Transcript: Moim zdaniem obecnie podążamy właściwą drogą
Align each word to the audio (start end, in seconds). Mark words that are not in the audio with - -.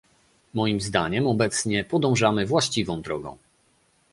Moim 0.53 0.81
zdaniem 0.81 1.27
obecnie 1.27 1.83
podążamy 1.83 2.45
właściwą 2.45 3.01
drogą 3.01 3.37